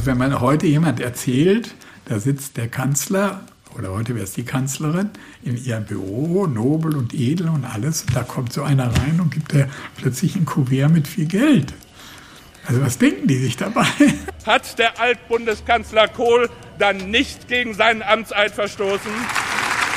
[0.00, 1.74] Also wenn man heute jemand erzählt,
[2.06, 3.42] da sitzt der Kanzler
[3.76, 5.10] oder heute wäre es die Kanzlerin,
[5.42, 8.04] in ihrem Büro, nobel und edel und alles.
[8.04, 9.68] Und da kommt so einer rein und gibt er
[9.98, 11.74] plötzlich ein Kuvert mit viel Geld.
[12.66, 13.84] Also was denken die sich dabei?
[14.46, 16.48] Hat der Altbundeskanzler Kohl
[16.78, 19.12] dann nicht gegen seinen Amtseid verstoßen?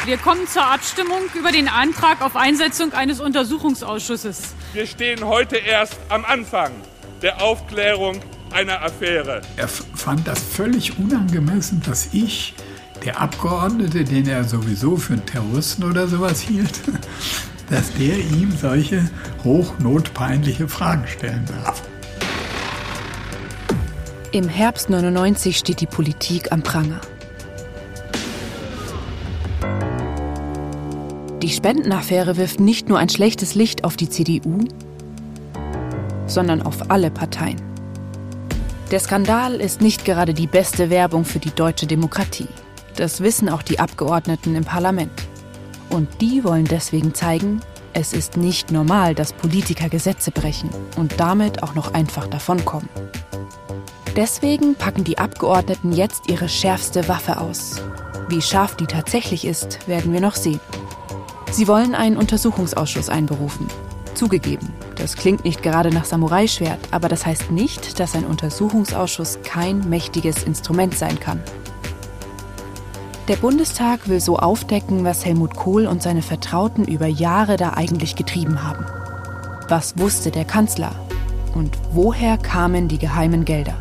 [0.04, 4.54] Wir kommen zur Abstimmung über den Antrag auf Einsetzung eines Untersuchungsausschusses.
[4.74, 6.74] Wir stehen heute erst am Anfang
[7.22, 8.20] der Aufklärung
[8.54, 9.42] einer Affäre.
[9.58, 12.54] Er fand das völlig unangemessen, dass ich
[13.04, 16.82] der Abgeordnete, den er sowieso für einen Terroristen oder sowas hielt,
[17.70, 19.10] dass der ihm solche
[19.44, 21.82] hochnotpeinliche Fragen stellen darf.
[24.32, 27.02] Im Herbst 99 steht die Politik am Pranger.
[31.44, 34.66] Die Spendenaffäre wirft nicht nur ein schlechtes Licht auf die CDU,
[36.26, 37.73] sondern auf alle Parteien.
[38.94, 42.48] Der Skandal ist nicht gerade die beste Werbung für die deutsche Demokratie.
[42.96, 45.12] Das wissen auch die Abgeordneten im Parlament.
[45.90, 47.60] Und die wollen deswegen zeigen,
[47.94, 52.88] es ist nicht normal, dass Politiker Gesetze brechen und damit auch noch einfach davonkommen.
[54.16, 57.82] Deswegen packen die Abgeordneten jetzt ihre schärfste Waffe aus.
[58.30, 60.60] Wie scharf die tatsächlich ist, werden wir noch sehen.
[61.50, 63.66] Sie wollen einen Untersuchungsausschuss einberufen.
[64.14, 69.90] Zugegeben, das klingt nicht gerade nach Samurai-Schwert, aber das heißt nicht, dass ein Untersuchungsausschuss kein
[69.90, 71.42] mächtiges Instrument sein kann.
[73.28, 78.16] Der Bundestag will so aufdecken, was Helmut Kohl und seine Vertrauten über Jahre da eigentlich
[78.16, 78.86] getrieben haben.
[79.70, 80.94] Was wusste der Kanzler?
[81.56, 83.76] Und woher kamen die geheimen Gelder?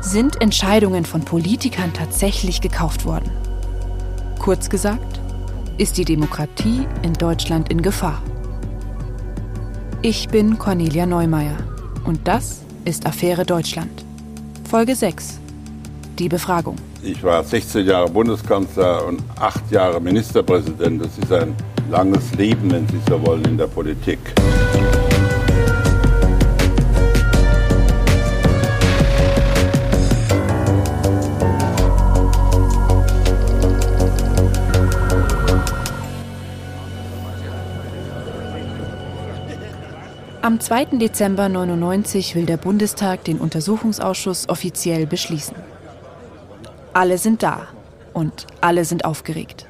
[0.00, 3.30] Sind Entscheidungen von Politikern tatsächlich gekauft worden?
[4.38, 5.20] Kurz gesagt,
[5.76, 8.22] ist die Demokratie in Deutschland in Gefahr.
[10.00, 11.56] Ich bin Cornelia Neumeier
[12.04, 14.04] und das ist Affäre Deutschland.
[14.70, 15.40] Folge 6.
[16.20, 16.76] Die Befragung.
[17.02, 21.04] Ich war 16 Jahre Bundeskanzler und acht Jahre Ministerpräsident.
[21.04, 21.52] Das ist ein
[21.90, 24.20] langes Leben, wenn Sie so wollen, in der Politik.
[40.48, 40.96] Am 2.
[40.96, 45.54] Dezember 1999 will der Bundestag den Untersuchungsausschuss offiziell beschließen.
[46.94, 47.68] Alle sind da
[48.14, 49.66] und alle sind aufgeregt.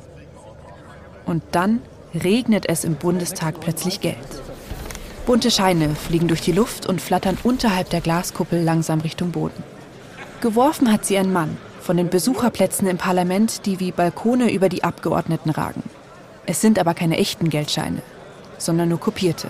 [1.26, 1.82] Und dann
[2.14, 4.18] regnet es im Bundestag plötzlich Geld.
[5.26, 9.64] Bunte Scheine fliegen durch die Luft und flattern unterhalb der Glaskuppel langsam Richtung Boden.
[10.40, 14.84] Geworfen hat sie ein Mann von den Besucherplätzen im Parlament, die wie Balkone über die
[14.84, 15.82] Abgeordneten ragen.
[16.46, 18.00] Es sind aber keine echten Geldscheine,
[18.58, 19.48] sondern nur kopierte.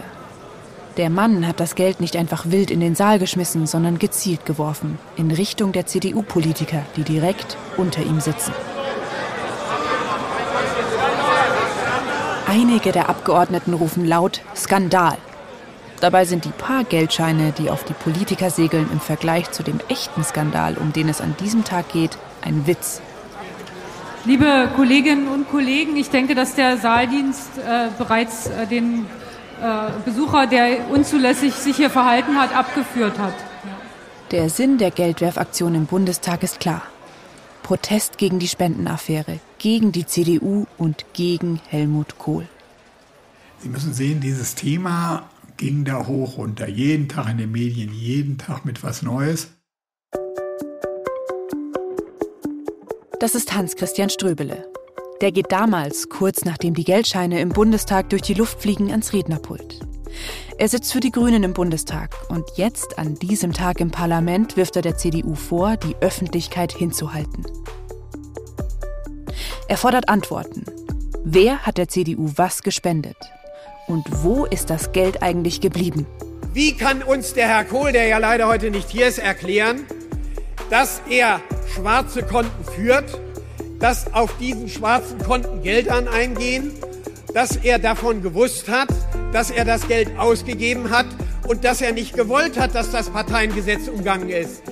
[0.99, 4.99] Der Mann hat das Geld nicht einfach wild in den Saal geschmissen, sondern gezielt geworfen,
[5.17, 8.53] in Richtung der CDU-Politiker, die direkt unter ihm sitzen.
[12.49, 15.19] Einige der Abgeordneten rufen laut Skandal.
[16.01, 20.25] Dabei sind die paar Geldscheine, die auf die Politiker segeln, im Vergleich zu dem echten
[20.25, 23.01] Skandal, um den es an diesem Tag geht, ein Witz.
[24.25, 29.07] Liebe Kolleginnen und Kollegen, ich denke, dass der Saaldienst äh, bereits äh, den
[30.05, 33.35] Besucher, der unzulässig sich hier verhalten hat, abgeführt hat.
[34.31, 36.83] Der Sinn der Geldwerfaktion im Bundestag ist klar.
[37.63, 42.47] Protest gegen die Spendenaffäre, gegen die CDU und gegen Helmut Kohl.
[43.59, 46.69] Sie müssen sehen, dieses Thema ging da hoch runter.
[46.69, 49.49] Jeden Tag in den Medien, jeden Tag mit was Neues.
[53.21, 54.65] Das ist Hans-Christian Ströbele,
[55.21, 59.81] der geht damals, kurz nachdem die Geldscheine im Bundestag durch die Luft fliegen, ans Rednerpult.
[60.59, 64.77] Er sitzt für die Grünen im Bundestag und jetzt, an diesem Tag im Parlament, wirft
[64.77, 67.47] er der CDU vor, die Öffentlichkeit hinzuhalten.
[69.69, 70.65] Er fordert Antworten.
[71.25, 73.17] Wer hat der CDU was gespendet?
[73.87, 76.07] Und wo ist das Geld eigentlich geblieben?
[76.53, 79.85] Wie kann uns der Herr Kohl, der ja leider heute nicht hier ist, erklären,
[80.71, 81.41] dass er
[81.75, 83.19] schwarze Konten führt
[83.79, 86.73] dass auf diesen schwarzen Konten Geldern eingehen,
[87.35, 88.89] dass er davon gewusst hat,
[89.33, 91.07] dass er das Geld ausgegeben hat
[91.47, 94.63] und dass er nicht gewollt hat, dass das Parteiengesetz umgangen ist.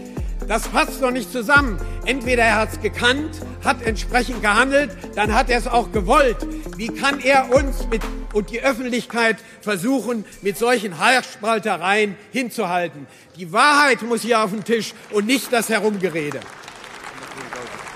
[0.49, 1.79] Das passt doch nicht zusammen.
[2.05, 6.37] Entweder er hat es gekannt, hat entsprechend gehandelt, dann hat er es auch gewollt.
[6.77, 13.09] Wie kann er uns mit, und die Öffentlichkeit versuchen, mit solchen Haarspaltereien hinzuhalten?
[13.37, 16.41] Die Wahrheit muss hier auf den Tisch und nicht das Herumgerede.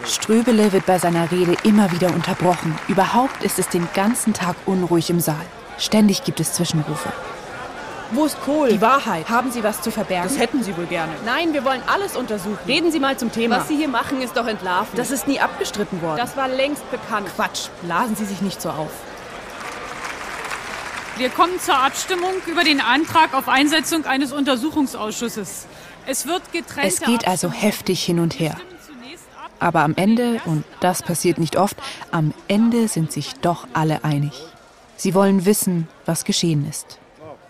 [0.06, 2.78] Ströbele wird bei seiner Rede immer wieder unterbrochen.
[2.88, 5.44] Überhaupt ist es den ganzen Tag unruhig im Saal.
[5.78, 7.12] Ständig gibt es Zwischenrufe.
[8.12, 8.70] Wo ist Kohl?
[8.70, 9.28] Die Wahrheit.
[9.28, 10.28] Haben Sie was zu verbergen?
[10.28, 11.12] Das hätten Sie wohl gerne.
[11.24, 12.58] Nein, wir wollen alles untersuchen.
[12.66, 13.58] Reden Sie mal zum Thema.
[13.58, 14.96] Was Sie hier machen, ist doch entlarven.
[14.96, 16.16] Das ist nie abgestritten worden.
[16.16, 17.28] Das war längst bekannt.
[17.36, 17.68] Quatsch.
[17.82, 18.90] Blasen Sie sich nicht so auf.
[21.18, 25.66] Wir kommen zur Abstimmung über den Antrag auf Einsetzung eines Untersuchungsausschusses.
[26.06, 26.88] Es wird getrennt.
[26.88, 28.56] Es geht also heftig hin und her.
[29.60, 31.76] Aber am Ende, und das passiert nicht oft,
[32.10, 34.32] am Ende sind sich doch alle einig.
[34.96, 36.98] Sie wollen wissen, was geschehen ist.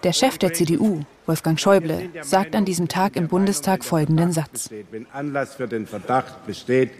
[0.02, 4.70] Der Chef der CDU, Wolfgang Schäuble, sagt an diesem Tag im Bundestag folgenden Satz.
[4.90, 6.90] Wenn Anlass für den Verdacht besteht,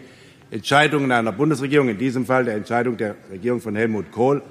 [0.49, 4.41] Entscheidungen einer Bundesregierung, in diesem Fall der Entscheidung der Regierung von Helmut Kohl,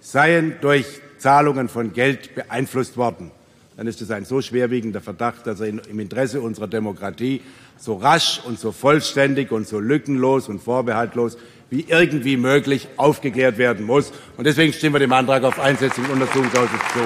[0.00, 0.86] seien durch
[1.18, 3.30] Zahlungen von Geld beeinflusst worden,
[3.76, 7.42] dann ist es ein so schwerwiegender Verdacht, dass er im Interesse unserer Demokratie
[7.76, 11.36] so rasch und so vollständig und so lückenlos und vorbehaltlos
[11.70, 14.12] wie irgendwie möglich aufgeklärt werden muss.
[14.36, 17.00] Und deswegen stimmen wir dem Antrag auf Einsetzung des Untersuchungsausschusses zu.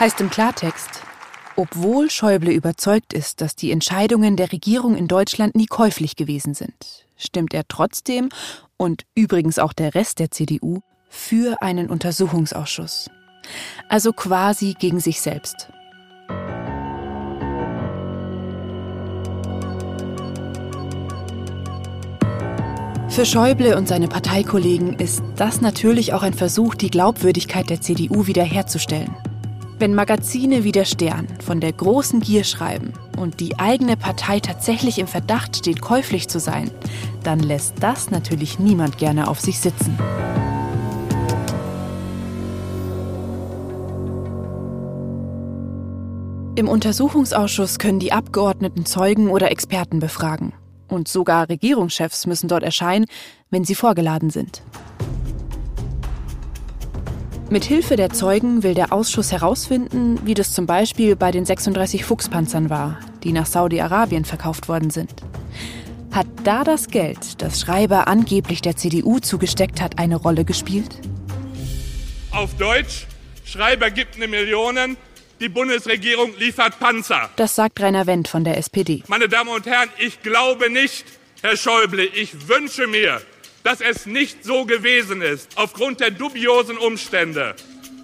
[0.00, 1.02] Heißt im Klartext,
[1.56, 7.06] obwohl Schäuble überzeugt ist, dass die Entscheidungen der Regierung in Deutschland nie käuflich gewesen sind,
[7.16, 8.30] stimmt er trotzdem
[8.76, 13.10] und übrigens auch der Rest der CDU für einen Untersuchungsausschuss.
[13.88, 15.70] Also quasi gegen sich selbst.
[23.20, 28.26] Für Schäuble und seine Parteikollegen ist das natürlich auch ein Versuch, die Glaubwürdigkeit der CDU
[28.26, 29.14] wiederherzustellen.
[29.78, 34.98] Wenn Magazine wie der Stern von der großen Gier schreiben und die eigene Partei tatsächlich
[34.98, 36.70] im Verdacht steht, käuflich zu sein,
[37.22, 39.98] dann lässt das natürlich niemand gerne auf sich sitzen.
[46.54, 50.54] Im Untersuchungsausschuss können die Abgeordneten Zeugen oder Experten befragen.
[50.90, 53.06] Und sogar Regierungschefs müssen dort erscheinen,
[53.48, 54.62] wenn sie vorgeladen sind.
[57.48, 62.04] Mit Hilfe der Zeugen will der Ausschuss herausfinden, wie das zum Beispiel bei den 36
[62.04, 65.10] Fuchspanzern war, die nach Saudi-Arabien verkauft worden sind.
[66.12, 70.96] Hat da das Geld, das Schreiber angeblich der CDU zugesteckt hat, eine Rolle gespielt?
[72.30, 73.06] Auf Deutsch,
[73.44, 74.96] Schreiber gibt eine Million,
[75.40, 77.30] die Bundesregierung liefert Panzer.
[77.36, 79.02] Das sagt Rainer Wendt von der SPD.
[79.08, 81.04] Meine Damen und Herren, ich glaube nicht,
[81.42, 83.22] Herr Schäuble, ich wünsche mir,
[83.64, 87.54] dass es nicht so gewesen ist, aufgrund der dubiosen Umstände.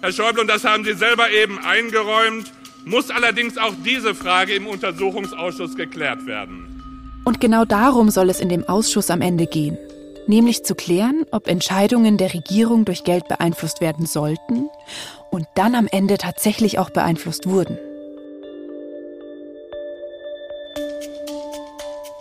[0.01, 2.51] Herr Schäuble, und das haben Sie selber eben eingeräumt,
[2.85, 7.21] muss allerdings auch diese Frage im Untersuchungsausschuss geklärt werden.
[7.25, 9.77] Und genau darum soll es in dem Ausschuss am Ende gehen.
[10.27, 14.69] Nämlich zu klären, ob Entscheidungen der Regierung durch Geld beeinflusst werden sollten
[15.31, 17.77] und dann am Ende tatsächlich auch beeinflusst wurden.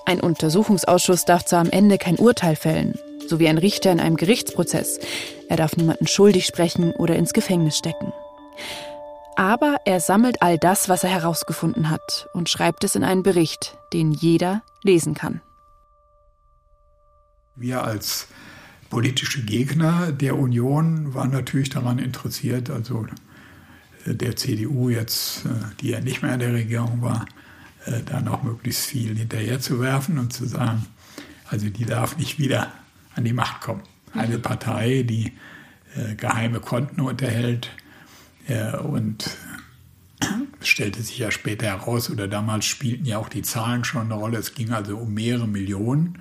[0.05, 4.17] Ein Untersuchungsausschuss darf zwar am Ende kein Urteil fällen, so wie ein Richter in einem
[4.17, 5.01] Gerichtsprozess.
[5.49, 8.13] Er darf niemanden schuldig sprechen oder ins Gefängnis stecken.
[9.35, 13.77] Aber er sammelt all das, was er herausgefunden hat und schreibt es in einen Bericht,
[13.93, 15.43] den jeder lesen kann.
[17.57, 18.29] Wir als
[18.91, 23.07] politische Gegner der Union waren natürlich daran interessiert, also
[24.07, 25.49] äh, der CDU jetzt, äh,
[25.81, 27.27] die ja nicht mehr in der Regierung war,
[27.87, 30.87] äh, da noch möglichst viel hinterher zu werfen und zu sagen,
[31.49, 32.73] also die darf nicht wieder
[33.15, 33.83] an die Macht kommen.
[34.13, 35.33] Eine Partei, die
[36.19, 37.71] geheime Konten unterhält
[38.83, 39.31] und
[40.61, 44.15] es stellte sich ja später heraus, oder damals spielten ja auch die Zahlen schon eine
[44.15, 44.39] Rolle.
[44.39, 46.19] Es ging also um mehrere Millionen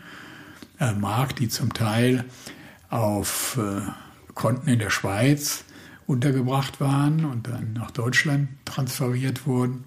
[0.99, 2.25] Mark, die zum Teil
[2.89, 3.81] auf äh,
[4.33, 5.63] Konten in der Schweiz
[6.07, 9.85] untergebracht waren und dann nach Deutschland transferiert wurden.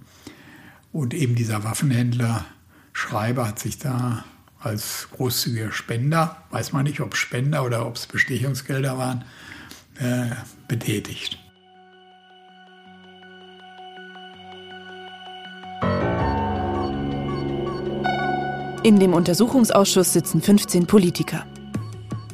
[0.92, 2.44] Und eben dieser Waffenhändler
[2.92, 4.24] Schreiber hat sich da
[4.58, 9.24] als großzügiger Spender, weiß man nicht, ob Spender oder ob es Bestechungsgelder waren,
[10.00, 10.34] äh,
[10.66, 11.38] betätigt.
[18.84, 21.44] In dem Untersuchungsausschuss sitzen 15 Politiker.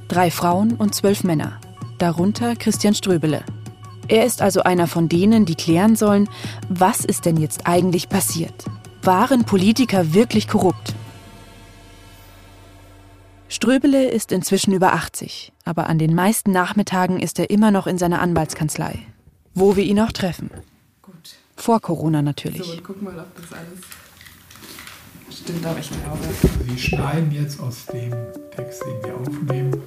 [0.08, 1.58] Drei Frauen und zwölf Männer,
[1.96, 3.42] darunter Christian Ströbele.
[4.08, 6.28] Er ist also einer von denen, die klären sollen,
[6.68, 8.66] was ist denn jetzt eigentlich passiert?
[9.02, 10.94] Waren Politiker wirklich korrupt?
[13.48, 17.96] Ströbele ist inzwischen über 80, aber an den meisten Nachmittagen ist er immer noch in
[17.96, 18.98] seiner Anwaltskanzlei,
[19.54, 20.50] wo wir ihn auch treffen.
[21.00, 21.36] Gut.
[21.56, 22.66] Vor Corona natürlich.
[22.66, 23.80] So, guck mal, ob das alles
[25.38, 26.18] stimmt, aber ich glaube.
[26.68, 28.12] Sie schneiden jetzt aus dem
[28.54, 29.82] Text, den wir aufnehmen,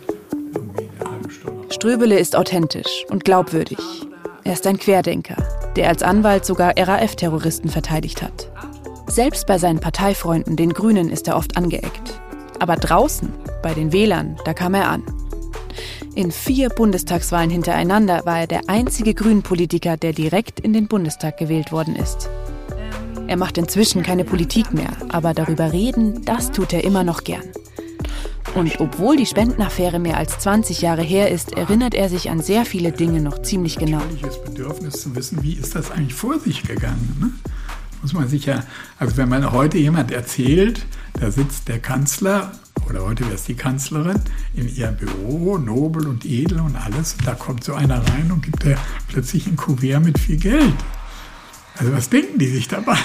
[1.69, 3.77] Ströbele ist authentisch und glaubwürdig.
[4.43, 5.35] Er ist ein Querdenker,
[5.75, 8.49] der als Anwalt sogar RAF-Terroristen verteidigt hat.
[9.07, 12.19] Selbst bei seinen Parteifreunden, den Grünen, ist er oft angeeckt.
[12.59, 15.03] Aber draußen, bei den Wählern, da kam er an.
[16.15, 21.71] In vier Bundestagswahlen hintereinander war er der einzige Grünen-Politiker, der direkt in den Bundestag gewählt
[21.71, 22.27] worden ist.
[23.27, 27.43] Er macht inzwischen keine Politik mehr, aber darüber reden, das tut er immer noch gern.
[28.55, 32.65] Und obwohl die Spendenaffäre mehr als 20 Jahre her ist, erinnert er sich an sehr
[32.65, 34.01] viele Dinge noch ziemlich genau.
[34.21, 37.17] Das Bedürfnis zu wissen, wie ist das eigentlich vor sich gegangen?
[37.19, 37.29] Ne?
[38.01, 38.63] Muss man sich ja,
[38.97, 40.85] also wenn man heute jemand erzählt,
[41.19, 42.53] da sitzt der Kanzler
[42.89, 44.21] oder heute wäre es die Kanzlerin
[44.53, 48.63] in ihrem Büro, nobel und edel und alles, da kommt so einer rein und gibt
[48.63, 48.77] er
[49.09, 50.73] plötzlich ein Kuvert mit viel Geld.
[51.79, 52.97] Also was denken die sich dabei?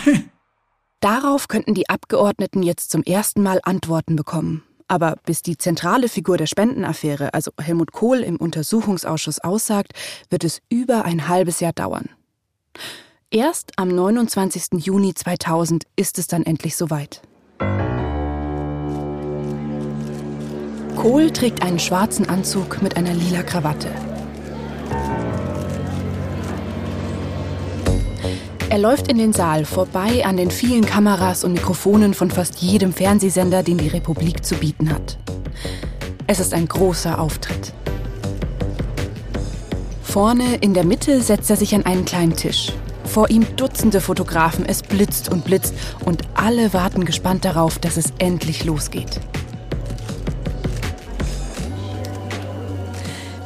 [1.00, 4.62] Darauf könnten die Abgeordneten jetzt zum ersten Mal Antworten bekommen.
[4.88, 9.92] Aber bis die zentrale Figur der Spendenaffäre, also Helmut Kohl, im Untersuchungsausschuss aussagt,
[10.30, 12.10] wird es über ein halbes Jahr dauern.
[13.30, 14.84] Erst am 29.
[14.84, 17.22] Juni 2000 ist es dann endlich soweit.
[20.96, 23.88] Kohl trägt einen schwarzen Anzug mit einer lila Krawatte.
[28.72, 32.94] Er läuft in den Saal vorbei an den vielen Kameras und Mikrofonen von fast jedem
[32.94, 35.18] Fernsehsender, den die Republik zu bieten hat.
[36.26, 37.74] Es ist ein großer Auftritt.
[40.02, 42.72] Vorne in der Mitte setzt er sich an einen kleinen Tisch.
[43.04, 45.74] Vor ihm Dutzende Fotografen, es blitzt und blitzt
[46.06, 49.20] und alle warten gespannt darauf, dass es endlich losgeht.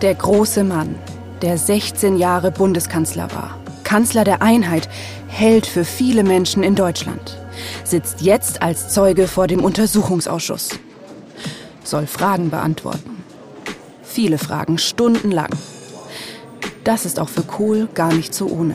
[0.02, 0.94] Der große Mann,
[1.42, 4.88] der 16 Jahre Bundeskanzler war, Kanzler der Einheit,
[5.28, 7.38] Held für viele Menschen in Deutschland,
[7.84, 10.70] sitzt jetzt als Zeuge vor dem Untersuchungsausschuss.
[11.84, 13.22] Soll Fragen beantworten.
[14.02, 15.50] Viele Fragen, stundenlang.
[16.82, 18.74] Das ist auch für Kohl gar nicht so ohne.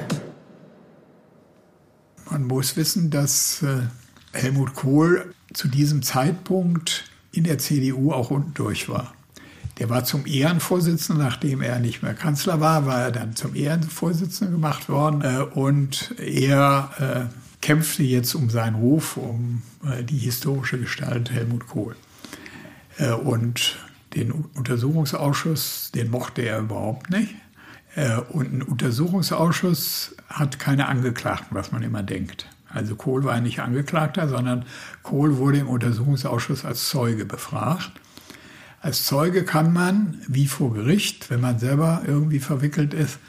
[2.30, 3.82] Man muss wissen, dass äh,
[4.32, 7.04] Helmut Kohl zu diesem Zeitpunkt
[7.34, 9.14] in der CDU auch unten durch war.
[9.82, 14.54] Der war zum Ehrenvorsitzenden, nachdem er nicht mehr Kanzler war, war er dann zum Ehrenvorsitzenden
[14.54, 15.24] gemacht worden.
[15.24, 16.92] Äh, und er
[17.32, 21.96] äh, kämpfte jetzt um seinen Ruf, um äh, die historische Gestalt Helmut Kohl.
[23.24, 23.80] Und
[24.14, 27.34] den Untersuchungsausschuss, den mochte er überhaupt nicht.
[28.30, 32.46] Und ein Untersuchungsausschuss hat keine Angeklagten, was man immer denkt.
[32.70, 34.66] Also Kohl war nicht Angeklagter, sondern
[35.02, 37.92] Kohl wurde im Untersuchungsausschuss als Zeuge befragt.
[38.82, 43.20] Als Zeuge kann man, wie vor Gericht, wenn man selber irgendwie verwickelt ist,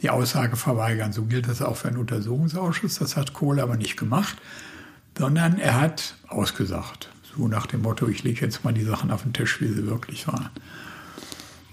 [0.00, 1.12] die Aussage verweigern.
[1.12, 2.98] So gilt das auch für einen Untersuchungsausschuss.
[2.98, 4.36] Das hat Kohl aber nicht gemacht,
[5.18, 7.10] sondern er hat ausgesagt.
[7.36, 9.86] So nach dem Motto, ich lege jetzt mal die Sachen auf den Tisch, wie sie
[9.86, 10.50] wirklich waren.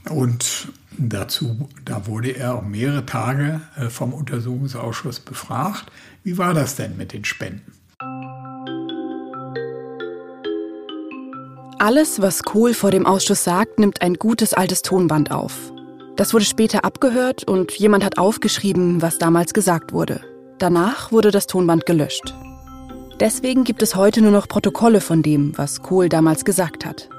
[0.09, 5.85] Und dazu, da wurde er auch mehrere Tage äh, vom Untersuchungsausschuss befragt.
[6.23, 7.71] Wie war das denn mit den Spenden?
[11.83, 15.73] Alles, was Kohl vor dem Ausschuss sagt, nimmt ein gutes altes Tonband auf.
[16.15, 20.21] Das wurde später abgehört und jemand hat aufgeschrieben, was damals gesagt wurde.
[20.59, 22.35] Danach wurde das Tonband gelöscht.
[23.19, 27.09] Deswegen gibt es heute nur noch Protokolle von dem, was Kohl damals gesagt hat.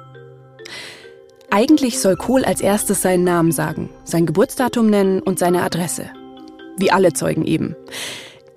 [1.50, 6.08] Eigentlich soll Kohl als erstes seinen Namen sagen, sein Geburtsdatum nennen und seine Adresse.
[6.76, 7.74] Wie alle Zeugen eben.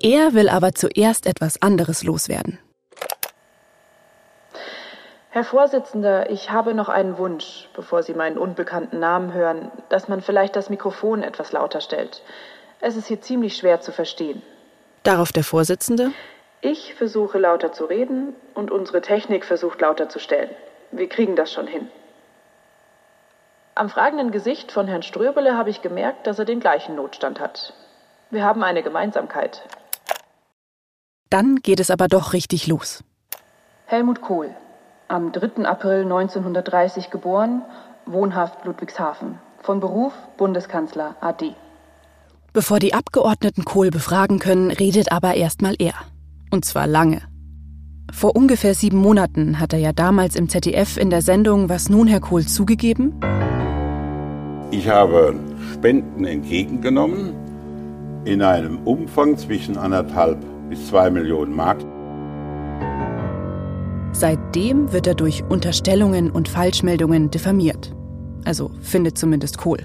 [0.03, 2.59] Er will aber zuerst etwas anderes loswerden.
[5.35, 10.21] Herr Vorsitzender, ich habe noch einen Wunsch, bevor Sie meinen unbekannten Namen hören, dass man
[10.21, 12.21] vielleicht das Mikrofon etwas lauter stellt.
[12.79, 14.41] Es ist hier ziemlich schwer zu verstehen.
[15.03, 16.13] Darauf der Vorsitzende?
[16.61, 20.51] Ich versuche lauter zu reden und unsere Technik versucht lauter zu stellen.
[20.91, 21.89] Wir kriegen das schon hin.
[23.75, 27.73] Am fragenden Gesicht von Herrn Ströbele habe ich gemerkt, dass er den gleichen Notstand hat.
[28.29, 29.63] Wir haben eine Gemeinsamkeit.
[31.29, 33.03] Dann geht es aber doch richtig los.
[33.87, 34.55] Helmut Kohl,
[35.07, 35.65] am 3.
[35.65, 37.61] April 1930 geboren,
[38.05, 39.39] wohnhaft Ludwigshafen.
[39.61, 41.55] Von Beruf Bundeskanzler AD.
[42.53, 45.95] Bevor die Abgeordneten Kohl befragen können, redet aber erstmal er.
[46.51, 47.21] Und zwar lange.
[48.13, 52.07] Vor ungefähr sieben Monaten hat er ja damals im ZDF in der Sendung Was nun,
[52.07, 53.19] Herr Kohl, zugegeben?
[54.71, 55.35] Ich habe
[55.73, 57.33] Spenden entgegengenommen
[58.25, 60.37] in einem Umfang zwischen anderthalb
[60.69, 61.77] bis zwei Millionen Mark.
[64.17, 67.93] Seitdem wird er durch Unterstellungen und Falschmeldungen diffamiert.
[68.45, 69.79] Also findet zumindest Kohl.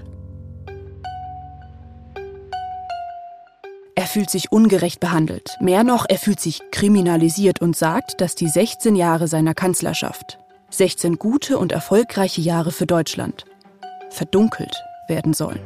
[3.93, 5.57] Er fühlt sich ungerecht behandelt.
[5.59, 11.17] Mehr noch, er fühlt sich kriminalisiert und sagt, dass die 16 Jahre seiner Kanzlerschaft, 16
[11.17, 13.43] gute und erfolgreiche Jahre für Deutschland,
[14.11, 15.59] verdunkelt werden sollen.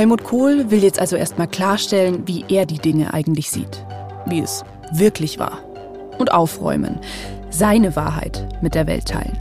[0.00, 3.84] Helmut Kohl will jetzt also erstmal klarstellen, wie er die Dinge eigentlich sieht.
[4.24, 4.64] Wie es
[4.94, 5.58] wirklich war.
[6.16, 6.98] und aufräumen,
[7.50, 9.38] seine Wahrheit mit der Welt teilen.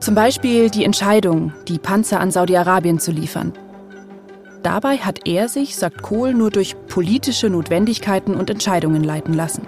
[0.00, 3.52] Zum Beispiel die Entscheidung, die Panzer an Saudi-Arabien zu liefern.
[4.62, 9.66] Dabei hat er sich, sagt Kohl, nur durch politische Notwendigkeiten und Entscheidungen leiten lassen.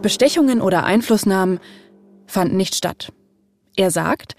[0.00, 1.60] Bestechungen oder Einflussnahmen
[2.26, 3.12] fanden nicht statt.
[3.78, 4.34] Er sagt,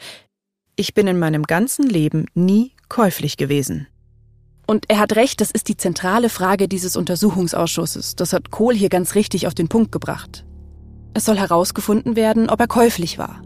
[0.76, 3.88] ich bin in meinem ganzen Leben nie käuflich gewesen.
[4.68, 8.18] Und er hat recht, das ist die zentrale Frage dieses Untersuchungsausschusses.
[8.18, 10.44] Das hat Kohl hier ganz richtig auf den Punkt gebracht.
[11.14, 13.42] Es soll herausgefunden werden, ob er käuflich war.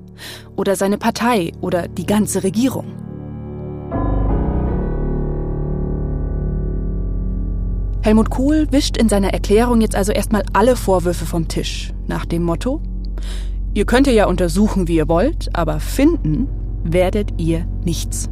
[0.56, 2.92] Oder seine Partei oder die ganze Regierung.
[8.02, 11.94] Helmut Kohl wischt in seiner Erklärung jetzt also erstmal alle Vorwürfe vom Tisch.
[12.08, 12.82] Nach dem Motto,
[13.74, 16.48] ihr könnt ja untersuchen, wie ihr wollt, aber finden
[16.84, 18.30] werdet ihr nichts.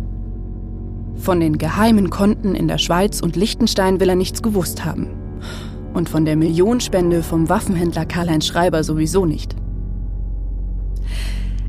[1.16, 5.08] Von den geheimen Konten in der Schweiz und Liechtenstein will er nichts gewusst haben.
[5.94, 9.56] Und von der Millionenspende vom Waffenhändler Karl-Heinz Schreiber sowieso nicht.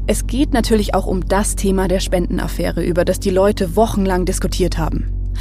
[0.06, 4.78] Es geht natürlich auch um das Thema der Spendenaffäre, über das die Leute wochenlang diskutiert
[4.78, 5.32] haben.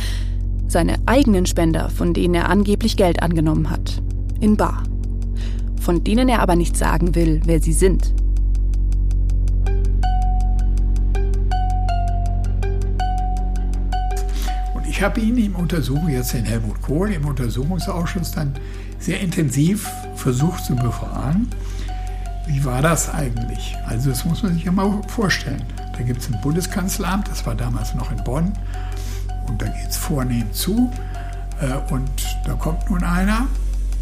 [0.68, 4.02] Seine eigenen Spender, von denen er angeblich Geld angenommen hat.
[4.40, 4.84] In Bar.
[5.82, 8.14] Von denen er aber nicht sagen will, wer sie sind.
[14.88, 18.54] Ich habe ihn im Untersuchung, jetzt den Helmut Kohl, im Untersuchungsausschuss dann
[19.00, 21.48] sehr intensiv versucht zu befragen.
[22.46, 23.76] Wie war das eigentlich?
[23.88, 25.64] Also das muss man sich ja mal vorstellen.
[25.98, 28.54] Da gibt es ein Bundeskanzleramt, das war damals noch in Bonn,
[29.48, 30.92] und da geht es vornehm zu.
[31.60, 32.12] Äh, und
[32.46, 33.48] da kommt nun einer,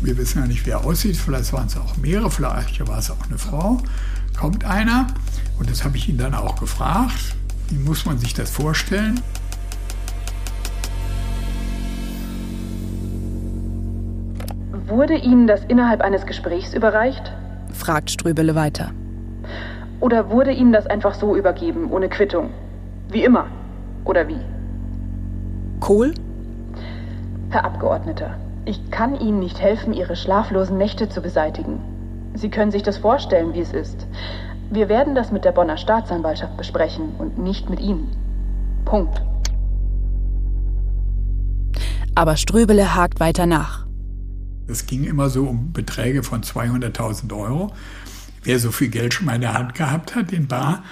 [0.02, 3.12] wir wissen ja nicht, wie er aussieht, vielleicht waren es auch mehrere, vielleicht war es
[3.12, 3.80] auch eine Frau,
[4.38, 5.08] kommt einer,
[5.60, 7.36] und das habe ich ihn dann auch gefragt,
[7.70, 9.20] wie muss man sich das vorstellen?
[14.88, 17.32] Wurde Ihnen das innerhalb eines Gesprächs überreicht?
[17.74, 18.92] fragt Ströbele weiter.
[20.00, 22.50] Oder wurde Ihnen das einfach so übergeben, ohne Quittung?
[23.10, 23.48] Wie immer.
[24.06, 24.40] Oder wie?
[25.80, 26.14] Kohl?
[27.50, 28.36] Herr Abgeordneter,
[28.70, 31.80] ich kann Ihnen nicht helfen, Ihre schlaflosen Nächte zu beseitigen.
[32.36, 34.06] Sie können sich das vorstellen, wie es ist.
[34.70, 38.16] Wir werden das mit der Bonner Staatsanwaltschaft besprechen und nicht mit Ihnen.
[38.86, 39.24] Punkt.
[42.14, 43.88] Aber Ströbele hakt weiter nach.
[44.68, 47.72] Es ging immer so um Beträge von 200.000 Euro.
[48.44, 50.84] Wer so viel Geld schon mal in der Hand gehabt hat, in Bar,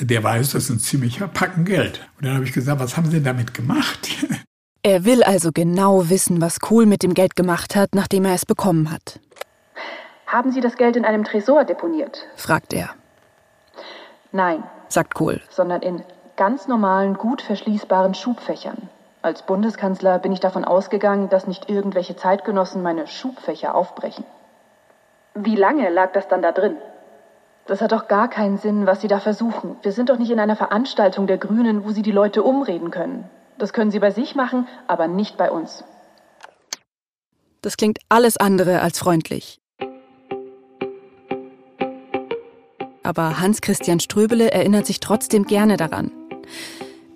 [0.00, 2.00] der weiß, das ist ein ziemlicher Packen Geld.
[2.16, 4.08] Und dann habe ich gesagt, was haben Sie damit gemacht?
[4.84, 8.44] Er will also genau wissen, was Kohl mit dem Geld gemacht hat, nachdem er es
[8.44, 9.20] bekommen hat.
[10.26, 12.26] Haben Sie das Geld in einem Tresor deponiert?
[12.34, 12.90] fragt er.
[14.32, 15.40] Nein, sagt Kohl.
[15.50, 16.02] Sondern in
[16.34, 18.88] ganz normalen, gut verschließbaren Schubfächern.
[19.20, 24.24] Als Bundeskanzler bin ich davon ausgegangen, dass nicht irgendwelche Zeitgenossen meine Schubfächer aufbrechen.
[25.34, 26.76] Wie lange lag das dann da drin?
[27.66, 29.76] Das hat doch gar keinen Sinn, was Sie da versuchen.
[29.82, 33.30] Wir sind doch nicht in einer Veranstaltung der Grünen, wo Sie die Leute umreden können.
[33.58, 35.84] Das können Sie bei sich machen, aber nicht bei uns.
[37.60, 39.60] Das klingt alles andere als freundlich.
[43.04, 46.10] Aber Hans-Christian Ströbele erinnert sich trotzdem gerne daran.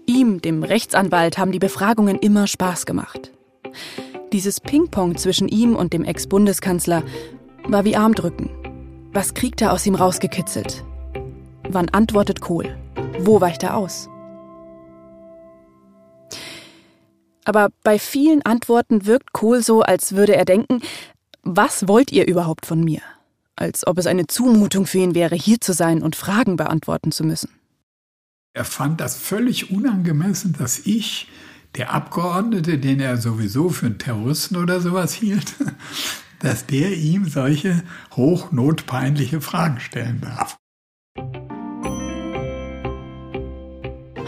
[0.07, 3.33] Ihm, dem Rechtsanwalt, haben die Befragungen immer Spaß gemacht.
[4.33, 7.03] Dieses Ping-Pong zwischen ihm und dem Ex-Bundeskanzler
[7.65, 8.51] war wie Armdrücken.
[9.13, 10.85] Was kriegt er aus ihm rausgekitzelt?
[11.69, 12.77] Wann antwortet Kohl?
[13.19, 14.09] Wo weicht er aus?
[17.47, 20.81] Aber bei vielen Antworten wirkt Kohl so, als würde er denken,
[21.43, 23.01] was wollt ihr überhaupt von mir?
[23.55, 27.23] Als ob es eine Zumutung für ihn wäre, hier zu sein und Fragen beantworten zu
[27.23, 27.51] müssen.
[28.53, 31.29] Er fand das völlig unangemessen, dass ich,
[31.77, 35.55] der Abgeordnete, den er sowieso für einen Terroristen oder sowas hielt,
[36.41, 37.85] dass der ihm solche
[38.17, 40.57] hochnotpeinliche Fragen stellen darf.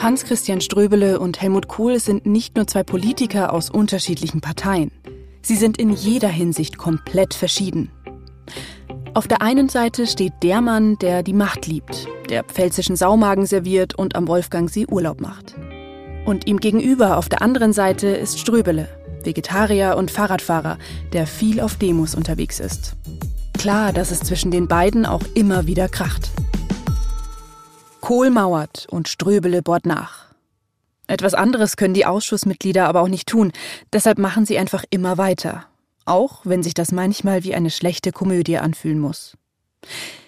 [0.00, 4.92] Hans-Christian Ströbele und Helmut Kohl sind nicht nur zwei Politiker aus unterschiedlichen Parteien.
[5.42, 7.90] Sie sind in jeder Hinsicht komplett verschieden.
[9.14, 13.96] Auf der einen Seite steht der Mann, der die Macht liebt, der pfälzischen Saumagen serviert
[13.96, 15.56] und am Wolfgangsee Urlaub macht.
[16.24, 18.88] Und ihm gegenüber auf der anderen Seite ist Ströbele,
[19.24, 20.78] Vegetarier und Fahrradfahrer,
[21.12, 22.94] der viel auf Demos unterwegs ist.
[23.54, 26.30] Klar, dass es zwischen den beiden auch immer wieder kracht.
[28.00, 30.26] Kohl mauert und Ströbele bohrt nach.
[31.06, 33.52] Etwas anderes können die Ausschussmitglieder aber auch nicht tun,
[33.92, 35.66] deshalb machen sie einfach immer weiter
[36.08, 39.37] auch wenn sich das manchmal wie eine schlechte Komödie anfühlen muss.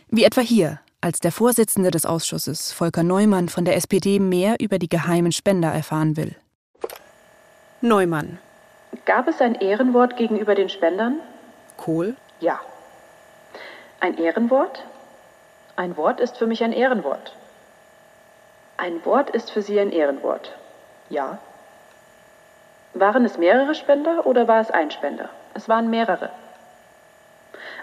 [0.09, 4.79] Wie etwa hier, als der Vorsitzende des Ausschusses, Volker Neumann von der SPD, mehr über
[4.79, 6.37] die geheimen Spender erfahren will.
[7.81, 8.39] Neumann.
[9.07, 11.21] Gab es ein Ehrenwort gegenüber den Spendern?
[11.77, 12.17] Kohl?
[12.41, 12.61] Ja.
[14.01, 14.85] Ein Ehrenwort?
[15.77, 17.35] Ein Wort ist für mich ein Ehrenwort.
[18.81, 20.57] Ein Wort ist für Sie ein Ehrenwort.
[21.11, 21.37] Ja.
[22.95, 25.29] Waren es mehrere Spender oder war es ein Spender?
[25.53, 26.31] Es waren mehrere.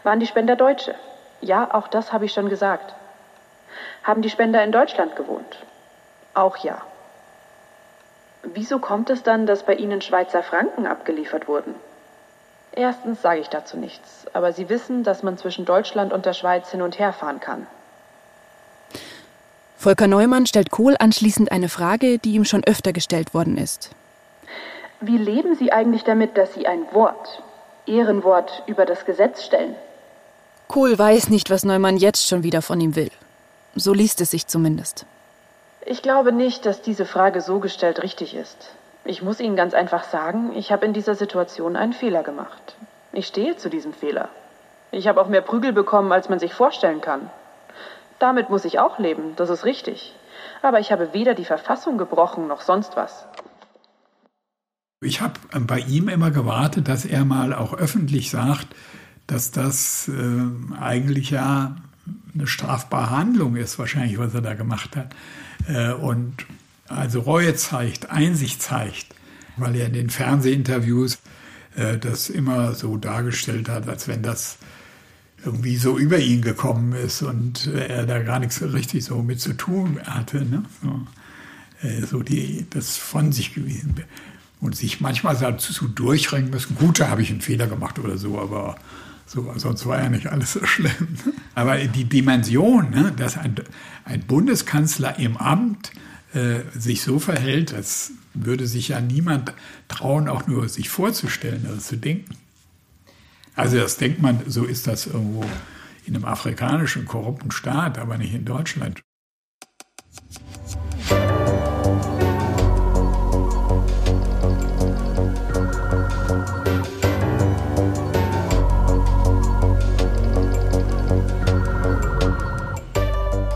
[0.01, 0.95] Waren die Spender Deutsche?
[1.39, 2.95] Ja, auch das habe ich schon gesagt.
[4.03, 5.59] Haben die Spender in Deutschland gewohnt?
[6.33, 6.81] Auch ja.
[8.41, 11.75] Wieso kommt es dann, dass bei Ihnen Schweizer Franken abgeliefert wurden?
[12.71, 16.71] Erstens sage ich dazu nichts, aber Sie wissen, dass man zwischen Deutschland und der Schweiz
[16.71, 17.67] hin und her fahren kann.
[19.79, 23.91] Volker Neumann stellt Kohl anschließend eine Frage, die ihm schon öfter gestellt worden ist.
[25.01, 27.43] Wie leben Sie eigentlich damit, dass Sie ein Wort,
[27.85, 29.75] Ehrenwort, über das Gesetz stellen?
[30.67, 33.11] Kohl weiß nicht, was Neumann jetzt schon wieder von ihm will.
[33.75, 35.05] So liest es sich zumindest.
[35.85, 38.71] Ich glaube nicht, dass diese Frage so gestellt richtig ist.
[39.05, 42.75] Ich muss Ihnen ganz einfach sagen, ich habe in dieser Situation einen Fehler gemacht.
[43.13, 44.29] Ich stehe zu diesem Fehler.
[44.91, 47.29] Ich habe auch mehr Prügel bekommen, als man sich vorstellen kann.
[48.19, 50.15] Damit muss ich auch leben, das ist richtig.
[50.61, 53.25] Aber ich habe weder die Verfassung gebrochen noch sonst was.
[55.01, 58.67] Ich habe bei ihm immer gewartet, dass er mal auch öffentlich sagt,
[59.27, 61.75] dass das äh, eigentlich ja
[62.33, 65.13] eine strafbare Handlung ist, wahrscheinlich, was er da gemacht hat.
[65.67, 66.45] Äh, und
[66.87, 69.07] also Reue zeigt, Einsicht zeigt,
[69.57, 71.19] weil er in den Fernsehinterviews
[71.75, 74.57] äh, das immer so dargestellt hat, als wenn das
[75.47, 79.53] irgendwie so über ihn gekommen ist und er da gar nichts richtig so mit zu
[79.53, 80.43] tun hatte.
[80.43, 80.63] Ne?
[80.83, 83.95] So, äh, so die, das von sich gewesen
[84.59, 86.75] und sich manchmal dazu durchringen müssen.
[86.75, 88.75] Gut, da habe ich einen Fehler gemacht oder so, aber
[89.25, 91.17] so, sonst war ja nicht alles so schlimm.
[91.55, 93.55] Aber die Dimension, ne, dass ein,
[94.03, 95.91] ein Bundeskanzler im Amt
[96.33, 99.53] äh, sich so verhält, das würde sich ja niemand
[99.87, 102.35] trauen, auch nur sich vorzustellen, also zu denken.
[103.57, 105.43] Also das denkt man, so ist das irgendwo
[106.05, 109.01] in einem afrikanischen korrupten Staat, aber nicht in Deutschland.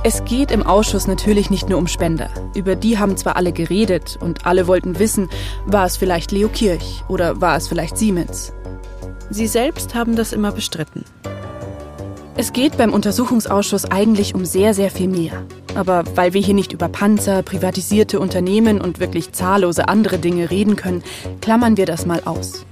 [0.04, 2.32] Es geht im Ausschuss natürlich nicht nur um Spender.
[2.56, 5.30] Über die haben zwar alle geredet und alle wollten wissen,
[5.68, 8.52] war es vielleicht Leo Kirch oder war es vielleicht Siemens.
[9.34, 11.06] Sie selbst haben das immer bestritten.
[12.36, 15.46] Es geht beim Untersuchungsausschuss eigentlich um sehr, sehr viel mehr.
[15.74, 20.76] Aber weil wir hier nicht über Panzer, privatisierte Unternehmen und wirklich zahllose andere Dinge reden
[20.76, 21.02] können,
[21.40, 22.66] klammern wir das mal aus.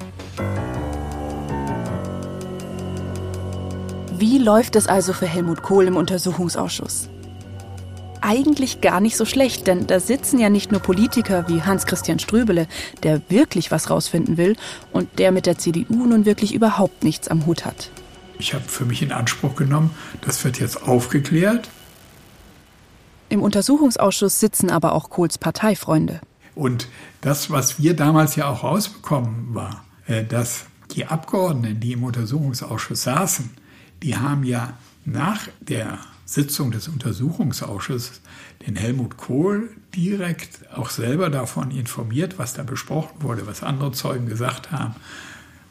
[4.17, 7.09] Wie läuft es also für Helmut Kohl im Untersuchungsausschuss?
[8.21, 12.67] Eigentlich gar nicht so schlecht, denn da sitzen ja nicht nur Politiker wie Hans-Christian Ströbele,
[13.03, 14.55] der wirklich was rausfinden will
[14.91, 17.91] und der mit der CDU nun wirklich überhaupt nichts am Hut hat.
[18.38, 21.69] Ich habe für mich in Anspruch genommen, das wird jetzt aufgeklärt.
[23.27, 26.21] Im Untersuchungsausschuss sitzen aber auch Kohls Parteifreunde.
[26.55, 26.88] Und
[27.21, 33.03] das, was wir damals ja auch rausbekommen, war, äh, dass die Abgeordneten, die im Untersuchungsausschuss
[33.03, 33.51] saßen,
[34.01, 34.73] die haben ja
[35.05, 35.99] nach der
[36.33, 38.21] Sitzung des Untersuchungsausschusses
[38.67, 44.27] den Helmut Kohl direkt auch selber davon informiert, was da besprochen wurde, was andere Zeugen
[44.27, 44.95] gesagt haben,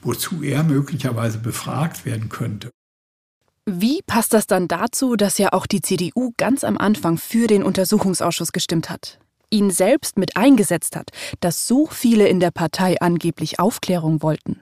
[0.03, 2.71] wozu er möglicherweise befragt werden könnte.
[3.67, 7.63] Wie passt das dann dazu, dass ja auch die CDU ganz am Anfang für den
[7.63, 9.21] Untersuchungsausschuss gestimmt hat?
[9.51, 14.61] Ihn selbst mit eingesetzt hat, dass so viele in der Partei angeblich Aufklärung wollten.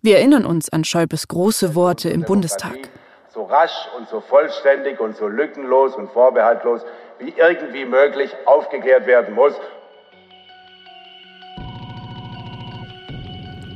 [0.00, 2.88] Wir erinnern uns an Schäubes große Worte im Bundestag
[3.38, 6.80] so rasch und so vollständig und so lückenlos und vorbehaltlos
[7.20, 9.54] wie irgendwie möglich aufgeklärt werden muss.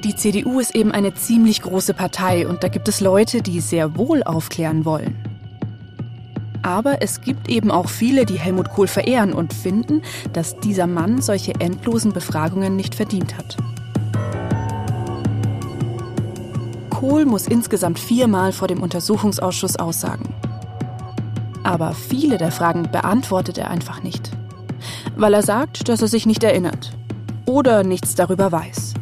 [0.02, 3.96] Die CDU ist eben eine ziemlich große Partei und da gibt es Leute, die sehr
[3.96, 5.16] wohl aufklären wollen.
[6.64, 11.22] Aber es gibt eben auch viele, die Helmut Kohl verehren und finden, dass dieser Mann
[11.22, 13.56] solche endlosen Befragungen nicht verdient hat.
[17.02, 20.32] Kohl muss insgesamt viermal vor dem Untersuchungsausschuss aussagen.
[21.64, 24.30] Aber viele der Fragen beantwortet er einfach nicht.
[25.16, 26.92] Weil er sagt, dass er sich nicht erinnert.
[27.44, 28.94] Oder nichts darüber weiß.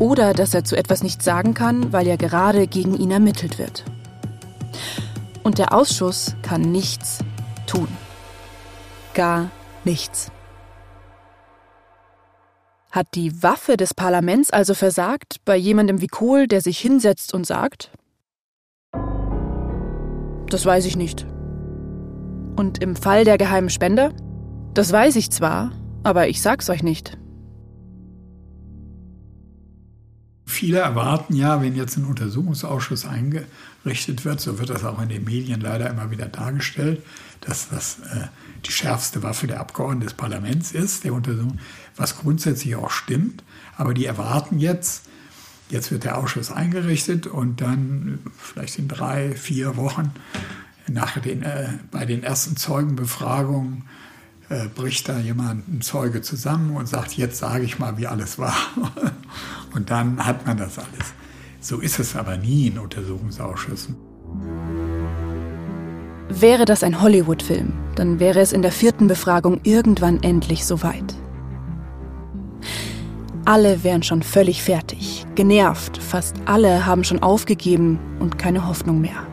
[0.00, 3.84] Oder dass er zu etwas nichts sagen kann, weil ja gerade gegen ihn ermittelt wird.
[5.44, 7.20] Und der Ausschuss kann nichts
[7.68, 7.86] tun.
[9.14, 9.52] Gar
[9.84, 10.32] nichts.
[12.90, 17.46] Hat die Waffe des Parlaments also versagt bei jemandem wie Kohl, der sich hinsetzt und
[17.46, 17.92] sagt?
[20.48, 21.24] Das weiß ich nicht.
[22.56, 24.12] Und im Fall der geheimen Spender?
[24.74, 25.70] Das weiß ich zwar,
[26.02, 27.16] aber ich sag's euch nicht.
[30.46, 35.22] Viele erwarten ja, wenn jetzt ein Untersuchungsausschuss eingerichtet wird, so wird das auch in den
[35.24, 37.02] Medien leider immer wieder dargestellt,
[37.40, 38.26] dass das äh,
[38.66, 41.60] die schärfste Waffe der Abgeordneten des Parlaments ist, der Untersuchung,
[41.96, 43.42] was grundsätzlich auch stimmt.
[43.76, 45.04] Aber die erwarten jetzt,
[45.68, 50.12] jetzt wird der Ausschuss eingerichtet und dann vielleicht in drei, vier Wochen
[50.88, 53.84] nach den, äh, bei den ersten Zeugenbefragungen
[54.48, 58.38] äh, bricht da jemand, ein Zeuge zusammen und sagt, jetzt sage ich mal, wie alles
[58.38, 58.56] war.
[59.74, 61.14] und dann hat man das alles.
[61.60, 63.96] So ist es aber nie in Untersuchungsausschüssen.
[66.28, 71.14] Wäre das ein Hollywood-Film, dann wäre es in der vierten Befragung irgendwann endlich soweit.
[73.50, 79.26] Alle wären schon völlig fertig, genervt, fast alle haben schon aufgegeben und keine Hoffnung mehr.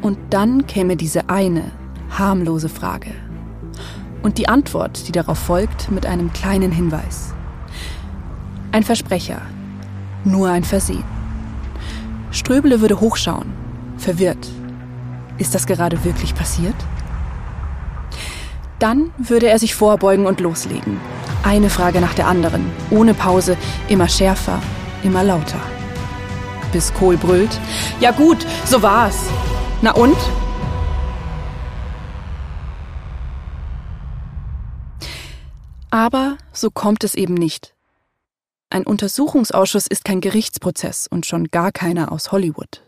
[0.00, 1.72] Und dann käme diese eine,
[2.08, 3.10] harmlose Frage.
[4.22, 7.34] Und die Antwort, die darauf folgt, mit einem kleinen Hinweis.
[8.70, 9.42] Ein Versprecher,
[10.24, 11.04] nur ein Versehen.
[12.30, 13.52] Ströbele würde hochschauen,
[13.98, 14.48] verwirrt.
[15.36, 16.76] Ist das gerade wirklich passiert?
[18.78, 20.98] Dann würde er sich vorbeugen und loslegen.
[21.42, 23.56] Eine Frage nach der anderen, ohne Pause,
[23.88, 24.62] immer schärfer,
[25.02, 25.60] immer lauter.
[26.72, 27.58] Bis Kohl brüllt:
[28.00, 29.26] Ja gut, so war's.
[29.82, 30.16] Na und?
[35.90, 37.74] Aber so kommt es eben nicht.
[38.70, 42.82] Ein Untersuchungsausschuss ist kein Gerichtsprozess und schon gar keiner aus Hollywood.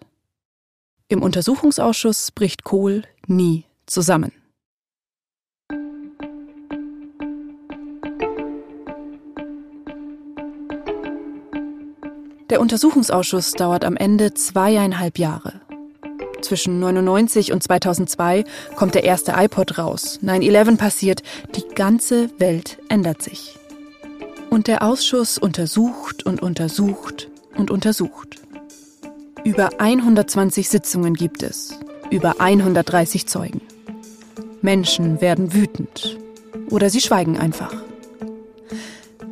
[1.09, 4.33] Im Untersuchungsausschuss bricht Kohl nie zusammen.
[12.55, 15.55] Der Untersuchungsausschuss dauert am Ende zweieinhalb Jahre.
[16.41, 18.45] Zwischen 99 und 2002
[18.77, 21.23] kommt der erste iPod raus, 9-11 passiert,
[21.57, 23.59] die ganze Welt ändert sich.
[24.51, 28.41] Und der Ausschuss untersucht und untersucht und untersucht.
[29.43, 31.77] Über 120 Sitzungen gibt es,
[32.11, 33.63] über 130 Zeugen.
[34.63, 36.21] Menschen werden wütend
[36.71, 37.75] oder sie schweigen einfach.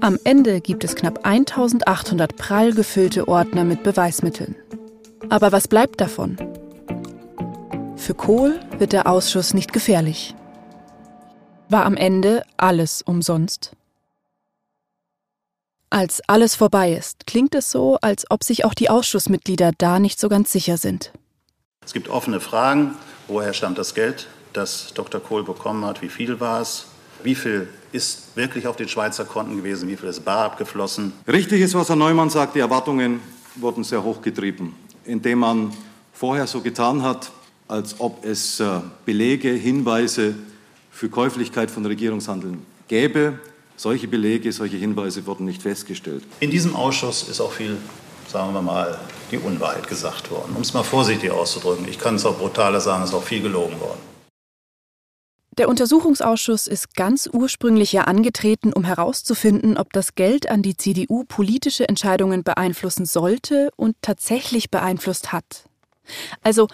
[0.03, 4.57] Am Ende gibt es knapp 1800 prall gefüllte Ordner mit Beweismitteln.
[5.29, 6.37] Aber was bleibt davon?
[7.95, 10.35] Für Kohl wird der Ausschuss nicht gefährlich.
[11.69, 13.77] War am Ende alles umsonst?
[15.89, 20.19] Als alles vorbei ist, klingt es so, als ob sich auch die Ausschussmitglieder da nicht
[20.19, 21.13] so ganz sicher sind.
[21.85, 22.97] Es gibt offene Fragen.
[23.29, 25.21] Woher stammt das Geld, das Dr.
[25.21, 26.03] Kohl bekommen hat?
[26.03, 26.87] Wie viel war es?
[27.23, 29.89] Wie viel ist wirklich auf den Schweizer Konten gewesen?
[29.89, 31.13] Wie viel ist bar abgeflossen?
[31.29, 33.21] Richtig ist, was Herr Neumann sagt, die Erwartungen
[33.57, 34.75] wurden sehr hoch getrieben,
[35.05, 35.73] indem man
[36.13, 37.31] vorher so getan hat,
[37.69, 40.35] als ob es äh, Belege, Hinweise
[40.91, 43.39] für Käuflichkeit von Regierungshandeln gäbe.
[43.77, 46.23] Solche Belege, solche Hinweise wurden nicht festgestellt.
[46.41, 47.77] In diesem Ausschuss ist auch viel,
[48.29, 48.99] sagen wir mal,
[49.31, 50.53] die Unwahrheit gesagt worden.
[50.55, 51.89] Um es mal vorsichtig auszudrücken.
[51.89, 54.12] Ich kann es auch brutaler sagen, es ist auch viel gelogen worden.
[55.59, 61.25] Der Untersuchungsausschuss ist ganz ursprünglich ja angetreten, um herauszufinden, ob das Geld an die CDU
[61.25, 65.69] politische Entscheidungen beeinflussen sollte und tatsächlich beeinflusst hat.
[66.41, 66.69] Also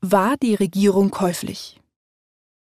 [0.00, 1.80] war die Regierung käuflich?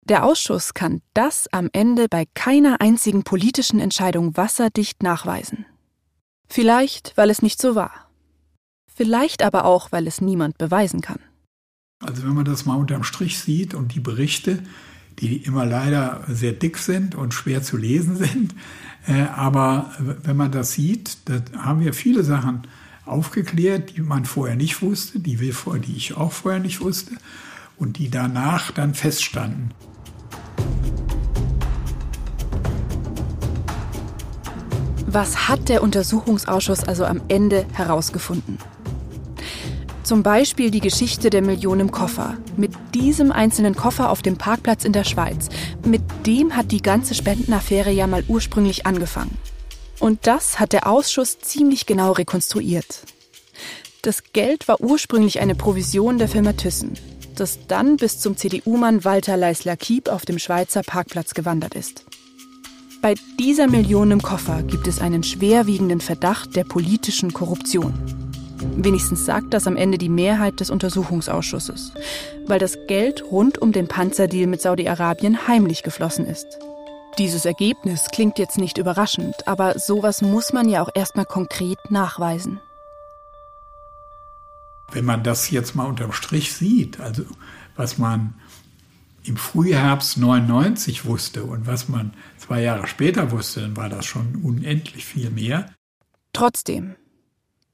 [0.03, 5.67] Der Ausschuss kann das am Ende bei keiner einzigen politischen Entscheidung wasserdicht nachweisen.
[6.49, 8.09] Vielleicht, weil es nicht so war.
[8.87, 11.19] Vielleicht aber auch, weil es niemand beweisen kann.
[12.03, 14.63] Also wenn man das mal unterm Strich sieht und die Berichte,
[15.19, 18.55] die immer leider sehr dick sind und schwer zu lesen sind,
[19.07, 19.91] äh, aber
[20.23, 22.67] wenn man das sieht, da haben wir viele Sachen
[23.05, 27.11] aufgeklärt, die man vorher nicht wusste, die, wir die ich auch vorher nicht wusste
[27.77, 29.73] und die danach dann feststanden.
[35.07, 38.57] Was hat der Untersuchungsausschuss also am Ende herausgefunden?
[40.03, 42.37] Zum Beispiel die Geschichte der Millionen im Koffer.
[42.57, 45.49] Mit diesem einzelnen Koffer auf dem Parkplatz in der Schweiz.
[45.85, 49.37] Mit dem hat die ganze Spendenaffäre ja mal ursprünglich angefangen.
[49.99, 53.03] Und das hat der Ausschuss ziemlich genau rekonstruiert.
[54.01, 56.95] Das Geld war ursprünglich eine Provision der Firma Thyssen,
[57.35, 62.05] das dann bis zum CDU-Mann Walter Leisler-Kiep auf dem Schweizer Parkplatz gewandert ist.
[63.03, 67.93] Bei dieser Million im Koffer gibt es einen schwerwiegenden Verdacht der politischen Korruption.
[68.75, 71.91] Wenigstens sagt das am Ende die Mehrheit des Untersuchungsausschusses,
[72.47, 76.47] weil das Geld rund um den Panzerdeal mit Saudi-Arabien heimlich geflossen ist.
[77.17, 82.59] Dieses Ergebnis klingt jetzt nicht überraschend, aber sowas muss man ja auch erstmal konkret nachweisen.
[84.91, 87.23] Wenn man das jetzt mal unterm Strich sieht, also
[87.75, 88.35] was man
[89.23, 94.37] im Frühherbst 99 wusste und was man zwei Jahre später wusste, dann war das schon
[94.43, 95.71] unendlich viel mehr.
[96.33, 96.95] Trotzdem,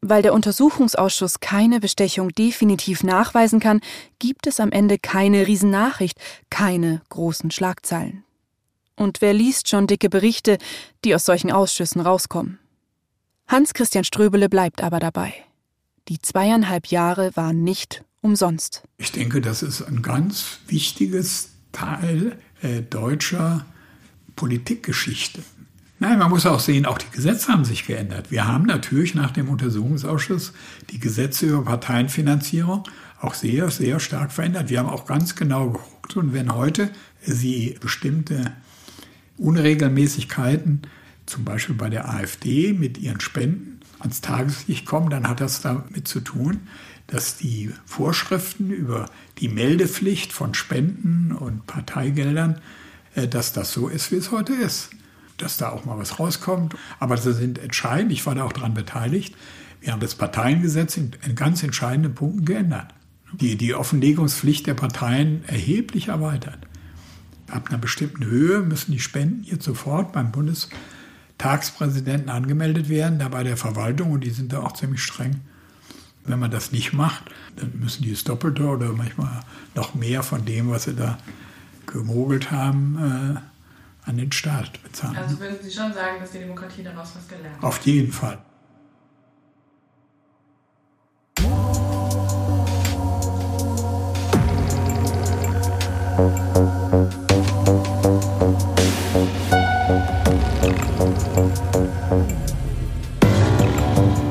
[0.01, 3.81] Weil der Untersuchungsausschuss keine Bestechung definitiv nachweisen kann,
[4.19, 8.23] gibt es am Ende keine Riesennachricht, keine großen Schlagzeilen.
[8.95, 10.57] Und wer liest schon dicke Berichte,
[11.03, 12.59] die aus solchen Ausschüssen rauskommen?
[13.47, 15.33] Hans-Christian Ströbele bleibt aber dabei.
[16.09, 18.83] Die zweieinhalb Jahre waren nicht umsonst.
[18.97, 23.65] Ich denke, das ist ein ganz wichtiges Teil äh, deutscher
[24.35, 25.43] Politikgeschichte.
[25.99, 28.29] Nein, man muss auch sehen, auch die Gesetze haben sich geändert.
[28.29, 30.53] Wir haben natürlich nach dem Untersuchungsausschuss
[30.91, 32.83] die Gesetze über Parteienfinanzierung
[33.19, 34.69] auch sehr, sehr stark verändert.
[34.69, 38.53] Wir haben auch ganz genau geguckt und wenn heute Sie bestimmte
[39.37, 40.83] Unregelmäßigkeiten,
[41.25, 46.07] zum Beispiel bei der AfD mit ihren Spenden, ans Tageslicht kommen, dann hat das damit
[46.07, 46.59] zu tun,
[47.07, 52.61] dass die Vorschriften über die Meldepflicht von Spenden und Parteigeldern,
[53.15, 54.91] äh, dass das so ist, wie es heute ist
[55.37, 56.75] dass da auch mal was rauskommt.
[56.99, 58.11] Aber sie sind entscheidend.
[58.11, 59.35] Ich war da auch daran beteiligt.
[59.81, 62.93] Wir haben das Parteiengesetz in, in ganz entscheidenden Punkten geändert.
[63.33, 66.59] Die, die Offenlegungspflicht der Parteien erheblich erweitert.
[67.49, 73.43] Ab einer bestimmten Höhe müssen die Spenden jetzt sofort beim Bundestagspräsidenten angemeldet werden, da bei
[73.43, 75.41] der Verwaltung, und die sind da auch ziemlich streng.
[76.25, 77.23] Wenn man das nicht macht,
[77.55, 79.39] dann müssen die das Doppelte oder manchmal
[79.75, 81.17] noch mehr von dem, was sie da
[81.85, 82.97] gemogelt haben,
[83.37, 83.39] äh,
[84.07, 85.17] an den Staat bezahlen.
[85.17, 87.63] Also würden Sie schon sagen, dass die Demokratie daraus was gelernt hat?
[87.63, 88.39] Auf jeden Fall.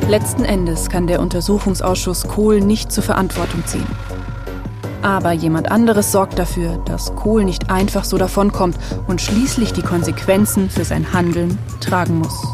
[0.08, 3.86] Letzten Endes kann der Untersuchungsausschuss Kohl nicht zur Verantwortung ziehen.
[5.06, 10.68] Aber jemand anderes sorgt dafür, dass Kohl nicht einfach so davonkommt und schließlich die Konsequenzen
[10.68, 12.44] für sein Handeln tragen muss.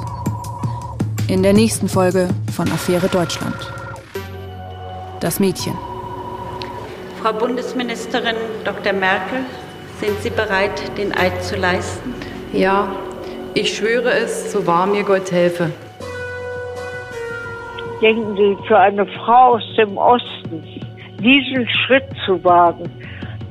[1.28, 3.56] In der nächsten Folge von Affäre Deutschland.
[5.20, 5.72] Das Mädchen.
[7.22, 8.36] Frau Bundesministerin
[8.66, 8.92] Dr.
[8.92, 9.38] Merkel,
[10.02, 12.12] sind Sie bereit, den Eid zu leisten?
[12.52, 12.86] Ja,
[13.54, 15.70] ich schwöre es, so wahr mir Gott helfe.
[18.02, 20.62] Denken Sie, für eine Frau aus dem Osten
[21.22, 22.90] diesen Schritt zu wagen,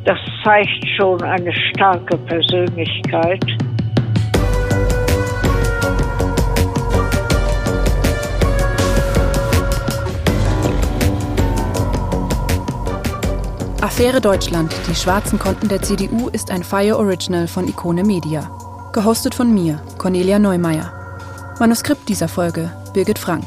[0.05, 3.43] das zeigt schon eine starke Persönlichkeit.
[13.81, 18.49] Affäre Deutschland, die schwarzen Konten der CDU ist ein Fire Original von Ikone Media.
[18.93, 20.91] Gehostet von mir, Cornelia Neumeier.
[21.59, 23.45] Manuskript dieser Folge, Birgit Frank.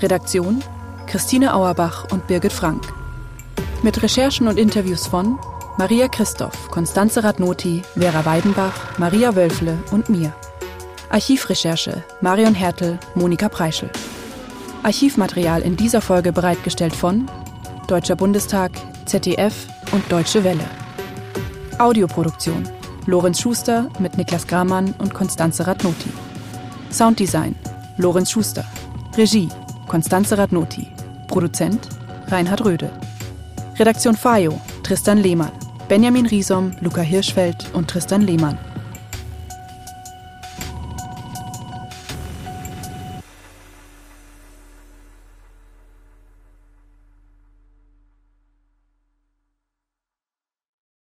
[0.00, 0.62] Redaktion,
[1.06, 2.82] Christine Auerbach und Birgit Frank.
[3.82, 5.38] Mit Recherchen und Interviews von
[5.76, 10.32] Maria Christoph, Konstanze Radnoti, Vera Weidenbach, Maria Wölfle und mir.
[11.10, 13.90] Archivrecherche Marion Hertel, Monika Preischel.
[14.82, 17.28] Archivmaterial in dieser Folge bereitgestellt von
[17.88, 18.72] Deutscher Bundestag,
[19.06, 20.68] ZDF und Deutsche Welle.
[21.78, 22.68] Audioproduktion
[23.06, 26.10] Lorenz Schuster mit Niklas Gramann und Konstanze Radnoti.
[26.90, 27.54] Sounddesign
[27.96, 28.64] Lorenz Schuster.
[29.16, 29.48] Regie
[29.88, 30.88] Konstanze Radnoti.
[31.28, 31.88] Produzent
[32.28, 32.90] Reinhard Röde.
[33.76, 35.50] Redaktion FAJO, Tristan Lehmann,
[35.88, 38.56] Benjamin Riesom, Luca Hirschfeld und Tristan Lehmann.